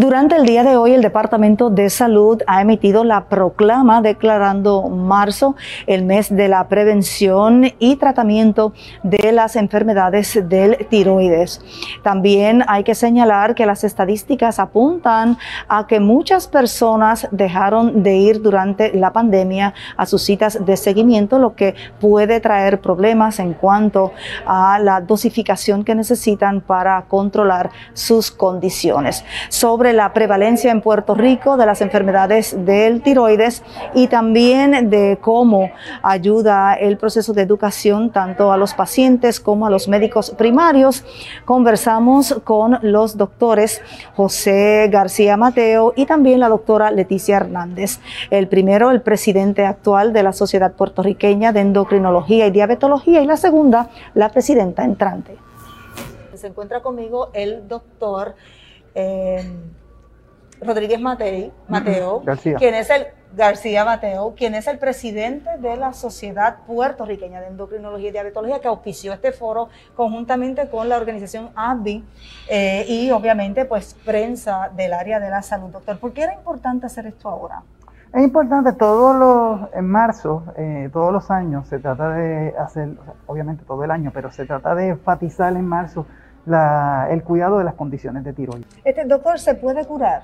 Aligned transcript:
Durante 0.00 0.36
el 0.36 0.46
día 0.46 0.62
de 0.62 0.76
hoy, 0.76 0.92
el 0.92 1.02
Departamento 1.02 1.70
de 1.70 1.90
Salud 1.90 2.40
ha 2.46 2.62
emitido 2.62 3.02
la 3.02 3.24
proclama 3.24 4.00
declarando 4.00 4.88
marzo 4.88 5.56
el 5.88 6.04
mes 6.04 6.28
de 6.32 6.46
la 6.46 6.68
prevención 6.68 7.72
y 7.80 7.96
tratamiento 7.96 8.72
de 9.02 9.32
las 9.32 9.56
enfermedades 9.56 10.48
del 10.48 10.86
tiroides. 10.88 11.60
También 12.04 12.62
hay 12.68 12.84
que 12.84 12.94
señalar 12.94 13.56
que 13.56 13.66
las 13.66 13.82
estadísticas 13.82 14.60
apuntan 14.60 15.36
a 15.66 15.88
que 15.88 15.98
muchas 15.98 16.46
personas 16.46 17.26
dejaron 17.32 18.04
de 18.04 18.18
ir 18.18 18.40
durante 18.40 18.94
la 18.94 19.12
pandemia 19.12 19.74
a 19.96 20.06
sus 20.06 20.22
citas 20.22 20.64
de 20.64 20.76
seguimiento, 20.76 21.40
lo 21.40 21.56
que 21.56 21.74
puede 22.00 22.38
traer 22.38 22.80
problemas 22.80 23.40
en 23.40 23.52
cuanto 23.52 24.12
a 24.46 24.78
la 24.78 25.00
dosificación 25.00 25.82
que 25.82 25.96
necesitan 25.96 26.60
para 26.60 27.02
controlar 27.08 27.70
sus 27.94 28.30
condiciones 28.30 29.24
sobre 29.48 29.87
la 29.92 30.12
prevalencia 30.12 30.70
en 30.70 30.80
Puerto 30.80 31.14
Rico 31.14 31.56
de 31.56 31.66
las 31.66 31.80
enfermedades 31.80 32.56
del 32.64 33.02
tiroides 33.02 33.62
y 33.94 34.06
también 34.06 34.90
de 34.90 35.18
cómo 35.20 35.70
ayuda 36.02 36.74
el 36.74 36.96
proceso 36.96 37.32
de 37.32 37.42
educación 37.42 38.10
tanto 38.10 38.52
a 38.52 38.56
los 38.56 38.74
pacientes 38.74 39.40
como 39.40 39.66
a 39.66 39.70
los 39.70 39.88
médicos 39.88 40.30
primarios. 40.30 41.04
Conversamos 41.44 42.40
con 42.44 42.78
los 42.82 43.16
doctores 43.16 43.80
José 44.16 44.88
García 44.90 45.36
Mateo 45.36 45.92
y 45.96 46.06
también 46.06 46.40
la 46.40 46.48
doctora 46.48 46.90
Leticia 46.90 47.36
Hernández. 47.36 48.00
El 48.30 48.48
primero, 48.48 48.90
el 48.90 49.02
presidente 49.02 49.64
actual 49.66 50.12
de 50.12 50.22
la 50.22 50.32
Sociedad 50.32 50.72
Puertorriqueña 50.72 51.52
de 51.52 51.60
Endocrinología 51.60 52.46
y 52.46 52.50
Diabetología 52.50 53.22
y 53.22 53.26
la 53.26 53.36
segunda, 53.36 53.90
la 54.14 54.30
presidenta 54.30 54.84
entrante. 54.84 55.36
Se 56.34 56.46
encuentra 56.46 56.82
conmigo 56.82 57.30
el 57.32 57.66
doctor 57.66 58.36
eh, 58.98 59.44
Rodríguez 60.60 61.00
Mateo, 61.00 61.52
quien 62.58 62.74
es 62.74 62.90
el 62.90 63.06
García 63.36 63.84
Mateo, 63.84 64.34
quien 64.36 64.56
es 64.56 64.66
el 64.66 64.78
presidente 64.78 65.50
de 65.58 65.76
la 65.76 65.92
Sociedad 65.92 66.56
Puertorriqueña 66.66 67.40
de 67.40 67.46
Endocrinología 67.46 68.08
y 68.08 68.12
Diabetología, 68.12 68.60
que 68.60 68.66
auspició 68.66 69.12
este 69.12 69.30
foro 69.30 69.68
conjuntamente 69.94 70.68
con 70.68 70.88
la 70.88 70.96
organización 70.96 71.50
ABDI 71.54 72.04
eh, 72.50 72.86
y 72.88 73.10
obviamente 73.12 73.66
pues 73.66 73.94
prensa 74.04 74.70
del 74.74 74.92
área 74.94 75.20
de 75.20 75.30
la 75.30 75.42
salud. 75.42 75.70
Doctor, 75.70 75.98
¿por 75.98 76.12
qué 76.12 76.22
era 76.22 76.34
importante 76.34 76.86
hacer 76.86 77.06
esto 77.06 77.28
ahora? 77.28 77.62
Es 78.12 78.24
importante, 78.24 78.72
todos 78.72 79.14
los, 79.14 79.74
en 79.74 79.86
marzo, 79.86 80.42
eh, 80.56 80.88
todos 80.92 81.12
los 81.12 81.30
años, 81.30 81.68
se 81.68 81.78
trata 81.78 82.08
de 82.14 82.54
hacer, 82.58 82.88
obviamente 83.26 83.64
todo 83.64 83.84
el 83.84 83.90
año, 83.90 84.10
pero 84.14 84.32
se 84.32 84.46
trata 84.46 84.74
de 84.74 84.88
enfatizar 84.88 85.54
en 85.54 85.66
marzo 85.66 86.06
el 87.10 87.22
cuidado 87.22 87.58
de 87.58 87.64
las 87.64 87.74
condiciones 87.74 88.24
de 88.24 88.32
tiroides. 88.32 88.66
Este 88.84 89.04
doctor 89.04 89.38
se 89.38 89.54
puede 89.54 89.84
curar 89.86 90.22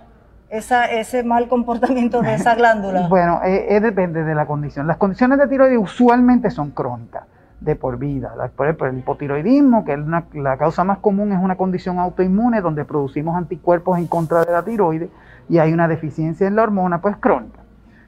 esa, 0.50 0.86
ese 0.86 1.22
mal 1.22 1.48
comportamiento 1.48 2.22
de 2.22 2.34
esa 2.34 2.54
glándula. 2.54 3.06
bueno, 3.08 3.40
eh, 3.44 3.80
depende 3.80 4.24
de 4.24 4.34
la 4.34 4.46
condición. 4.46 4.86
Las 4.86 4.96
condiciones 4.96 5.38
de 5.38 5.48
tiroides 5.48 5.78
usualmente 5.78 6.50
son 6.50 6.70
crónicas, 6.70 7.24
de 7.60 7.76
por 7.76 7.98
vida. 7.98 8.34
por 8.56 8.66
ejemplo, 8.66 8.86
el 8.88 8.98
hipotiroidismo, 8.98 9.84
que 9.84 9.94
es 9.94 10.00
la 10.34 10.56
causa 10.56 10.84
más 10.84 10.98
común, 10.98 11.32
es 11.32 11.38
una 11.42 11.56
condición 11.56 11.98
autoinmune 11.98 12.60
donde 12.60 12.84
producimos 12.84 13.36
anticuerpos 13.36 13.98
en 13.98 14.06
contra 14.06 14.44
de 14.44 14.52
la 14.52 14.62
tiroides 14.62 15.08
y 15.48 15.58
hay 15.58 15.72
una 15.72 15.88
deficiencia 15.88 16.46
en 16.46 16.56
la 16.56 16.62
hormona, 16.62 17.00
pues 17.00 17.16
crónica. 17.16 17.60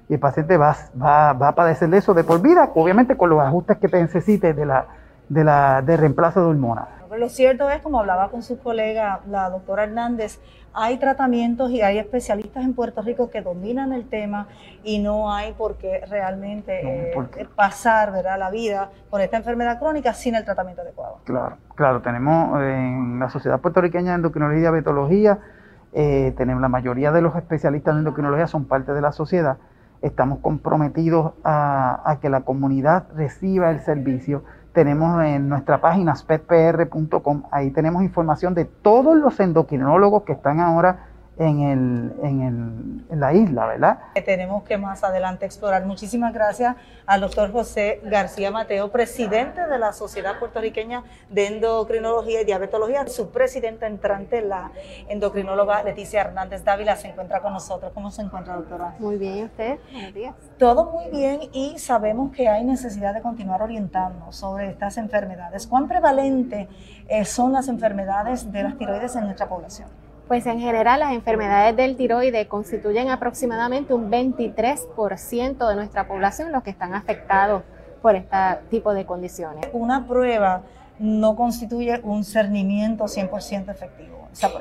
Y 0.08 0.14
el 0.14 0.20
paciente 0.20 0.56
va, 0.56 0.76
va, 1.00 1.32
va 1.32 1.48
a 1.48 1.54
padecer 1.54 1.88
de 1.88 1.98
eso 1.98 2.14
de 2.14 2.22
por 2.22 2.40
vida, 2.40 2.70
obviamente 2.74 3.16
con 3.16 3.28
los 3.28 3.40
ajustes 3.40 3.78
que 3.78 3.88
necesite 3.88 4.54
de 4.54 4.66
la, 4.66 4.86
de 5.28 5.44
la 5.44 5.82
de 5.82 5.96
reemplazo 5.96 6.40
de 6.40 6.46
hormonas. 6.46 6.88
Lo 7.16 7.28
cierto 7.28 7.70
es, 7.70 7.80
como 7.80 8.00
hablaba 8.00 8.30
con 8.30 8.42
su 8.42 8.58
colega, 8.58 9.20
la 9.28 9.48
doctora 9.48 9.84
Hernández, 9.84 10.38
hay 10.74 10.98
tratamientos 10.98 11.70
y 11.70 11.80
hay 11.80 11.98
especialistas 11.98 12.62
en 12.62 12.74
Puerto 12.74 13.00
Rico 13.00 13.30
que 13.30 13.40
dominan 13.40 13.94
el 13.94 14.06
tema 14.06 14.48
y 14.84 14.98
no 14.98 15.32
hay 15.32 15.54
por 15.54 15.76
qué 15.76 16.04
realmente 16.10 17.12
eh, 17.12 17.48
pasar 17.54 18.12
¿verdad? 18.12 18.38
la 18.38 18.50
vida 18.50 18.90
con 19.08 19.22
esta 19.22 19.38
enfermedad 19.38 19.78
crónica 19.78 20.12
sin 20.12 20.34
el 20.34 20.44
tratamiento 20.44 20.82
adecuado. 20.82 21.20
Claro, 21.24 21.56
claro, 21.74 22.02
tenemos 22.02 22.60
en 22.60 23.18
la 23.18 23.30
Sociedad 23.30 23.60
Puertorriqueña 23.60 24.10
de 24.10 24.16
Endocrinología 24.16 24.58
y 24.58 24.62
Diabetología, 24.62 25.38
eh, 25.94 26.34
tenemos 26.36 26.60
la 26.60 26.68
mayoría 26.68 27.10
de 27.10 27.22
los 27.22 27.34
especialistas 27.36 27.92
en 27.92 28.00
endocrinología 28.00 28.46
son 28.46 28.66
parte 28.66 28.92
de 28.92 29.00
la 29.00 29.12
sociedad. 29.12 29.56
Estamos 30.02 30.40
comprometidos 30.40 31.32
a 31.42 32.18
que 32.20 32.28
la 32.28 32.42
comunidad 32.42 33.06
reciba 33.14 33.70
el 33.70 33.80
servicio 33.80 34.44
tenemos 34.76 35.24
en 35.24 35.48
nuestra 35.48 35.80
página 35.80 36.14
spetpr.com, 36.14 37.44
ahí 37.50 37.70
tenemos 37.70 38.02
información 38.02 38.52
de 38.52 38.66
todos 38.66 39.16
los 39.16 39.40
endocrinólogos 39.40 40.24
que 40.24 40.34
están 40.34 40.60
ahora 40.60 41.08
en, 41.38 41.60
el, 41.60 42.26
en, 42.26 42.40
el, 42.40 43.12
en, 43.12 43.20
la 43.20 43.34
isla, 43.34 43.66
¿verdad? 43.66 43.98
Tenemos 44.24 44.62
que 44.64 44.78
más 44.78 45.04
adelante 45.04 45.44
explorar. 45.44 45.84
Muchísimas 45.84 46.32
gracias 46.32 46.76
al 47.04 47.20
doctor 47.20 47.52
José 47.52 48.00
García 48.04 48.50
Mateo, 48.50 48.90
presidente 48.90 49.66
de 49.66 49.78
la 49.78 49.92
Sociedad 49.92 50.38
Puertorriqueña 50.38 51.04
de 51.28 51.46
Endocrinología 51.48 52.40
y 52.40 52.44
Diabetología. 52.44 53.06
Su 53.08 53.30
presidenta 53.30 53.86
entrante, 53.86 54.40
la 54.40 54.70
endocrinóloga 55.08 55.82
Leticia 55.82 56.22
Hernández 56.22 56.64
Dávila, 56.64 56.96
se 56.96 57.08
encuentra 57.08 57.40
con 57.40 57.52
nosotros. 57.52 57.92
¿Cómo 57.92 58.10
se 58.10 58.22
encuentra, 58.22 58.56
doctora? 58.56 58.94
Muy 58.98 59.16
bien, 59.16 59.36
¿y 59.36 59.44
usted? 59.44 59.78
Buenos 59.92 60.14
días. 60.14 60.34
Todo 60.58 60.90
muy 60.90 61.10
bien 61.10 61.40
y 61.52 61.78
sabemos 61.78 62.32
que 62.32 62.48
hay 62.48 62.64
necesidad 62.64 63.12
de 63.12 63.20
continuar 63.20 63.62
orientando 63.62 64.32
sobre 64.32 64.70
estas 64.70 64.96
enfermedades. 64.96 65.66
¿Cuán 65.66 65.86
prevalente 65.86 66.68
eh, 67.08 67.24
son 67.26 67.52
las 67.52 67.68
enfermedades 67.68 68.50
de 68.50 68.62
las 68.62 68.78
tiroides 68.78 69.14
en 69.16 69.24
nuestra 69.24 69.48
población? 69.48 70.05
Pues 70.28 70.44
en 70.46 70.58
general 70.58 71.00
las 71.00 71.12
enfermedades 71.12 71.76
del 71.76 71.96
tiroide 71.96 72.48
constituyen 72.48 73.10
aproximadamente 73.10 73.94
un 73.94 74.10
23% 74.10 75.68
de 75.68 75.74
nuestra 75.76 76.08
población 76.08 76.50
los 76.50 76.64
que 76.64 76.70
están 76.70 76.94
afectados 76.94 77.62
por 78.02 78.16
este 78.16 78.36
tipo 78.68 78.92
de 78.92 79.06
condiciones. 79.06 79.68
Una 79.72 80.04
prueba 80.06 80.62
no 80.98 81.36
constituye 81.36 82.00
un 82.02 82.24
cernimiento 82.24 83.04
100% 83.04 83.70
efectivo. 83.70 84.16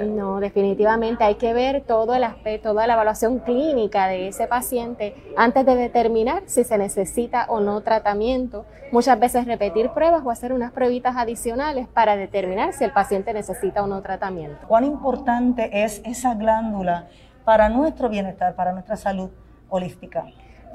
No, 0.05 0.39
definitivamente 0.39 1.25
hay 1.25 1.35
que 1.35 1.53
ver 1.53 1.81
todo 1.81 2.15
el 2.15 2.23
aspecto, 2.23 2.69
toda 2.69 2.87
la 2.87 2.93
evaluación 2.93 3.39
clínica 3.39 4.07
de 4.07 4.29
ese 4.29 4.47
paciente 4.47 5.15
antes 5.35 5.65
de 5.65 5.75
determinar 5.75 6.43
si 6.45 6.63
se 6.63 6.77
necesita 6.77 7.45
o 7.49 7.59
no 7.59 7.81
tratamiento. 7.81 8.65
Muchas 8.93 9.19
veces 9.19 9.45
repetir 9.45 9.89
pruebas 9.89 10.21
o 10.25 10.31
hacer 10.31 10.53
unas 10.53 10.71
pruebitas 10.71 11.17
adicionales 11.17 11.89
para 11.89 12.15
determinar 12.15 12.71
si 12.71 12.85
el 12.85 12.91
paciente 12.91 13.33
necesita 13.33 13.83
o 13.83 13.87
no 13.87 14.01
tratamiento. 14.01 14.65
¿Cuán 14.67 14.85
importante 14.85 15.83
es 15.83 16.01
esa 16.05 16.35
glándula 16.35 17.07
para 17.43 17.67
nuestro 17.67 18.07
bienestar, 18.07 18.55
para 18.55 18.71
nuestra 18.71 18.95
salud 18.95 19.29
holística? 19.67 20.25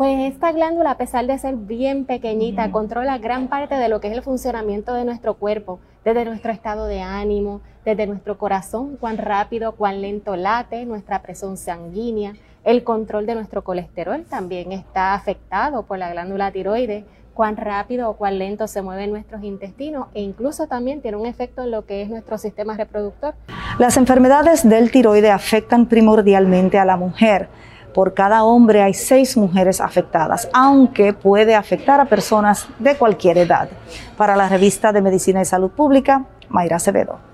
Pues 0.01 0.33
esta 0.33 0.51
glándula, 0.53 0.93
a 0.93 0.97
pesar 0.97 1.27
de 1.27 1.37
ser 1.37 1.57
bien 1.57 2.07
pequeñita, 2.07 2.71
controla 2.71 3.19
gran 3.19 3.49
parte 3.49 3.75
de 3.75 3.91
lo 3.91 4.01
que 4.01 4.09
es 4.09 4.15
el 4.15 4.23
funcionamiento 4.23 4.95
de 4.95 5.05
nuestro 5.05 5.35
cuerpo, 5.35 5.79
desde 6.07 6.25
nuestro 6.25 6.53
estado 6.53 6.87
de 6.87 7.03
ánimo, 7.03 7.61
desde 7.85 8.07
nuestro 8.07 8.39
corazón, 8.39 8.97
cuán 8.99 9.19
rápido, 9.19 9.73
cuán 9.73 10.01
lento 10.01 10.37
late, 10.37 10.87
nuestra 10.87 11.21
presión 11.21 11.59
sanguínea, 11.59 12.33
el 12.65 12.83
control 12.83 13.27
de 13.27 13.35
nuestro 13.35 13.63
colesterol 13.63 14.25
también 14.25 14.73
está 14.73 15.13
afectado 15.13 15.83
por 15.83 15.99
la 15.99 16.11
glándula 16.11 16.51
tiroides, 16.51 17.05
cuán 17.35 17.59
rápido 17.59 18.09
o 18.09 18.17
cuán 18.17 18.39
lento 18.39 18.69
se 18.69 18.81
mueven 18.81 19.11
nuestros 19.11 19.43
intestinos 19.43 20.07
e 20.15 20.23
incluso 20.23 20.67
también 20.67 21.03
tiene 21.03 21.19
un 21.19 21.27
efecto 21.27 21.63
en 21.65 21.73
lo 21.73 21.85
que 21.85 22.01
es 22.01 22.09
nuestro 22.09 22.39
sistema 22.39 22.75
reproductor. 22.75 23.35
Las 23.79 23.99
enfermedades 23.99 24.67
del 24.67 24.91
tiroide 24.91 25.31
afectan 25.31 25.85
primordialmente 25.85 26.79
a 26.79 26.87
la 26.87 26.97
mujer 26.97 27.51
por 27.93 28.15
cada 28.15 28.45
hombre 28.45 28.83
hay 28.83 28.95
seis 28.95 29.37
mujeres 29.37 29.81
afectadas, 29.81 30.49
aunque 30.53 31.13
puede 31.13 31.55
afectar 31.55 32.01
a 32.01 32.07
personas 32.07 32.69
de 32.79 32.97
cualquier 32.97 33.39
edad. 33.39 33.69
Para 34.17 34.37
la 34.37 34.49
revista 34.49 34.93
de 34.93 35.03
Medicina 35.03 35.41
y 35.43 35.45
Salud 35.45 35.71
Pública, 35.71 36.25
Mayra 36.49 36.77
Acevedo. 36.77 37.30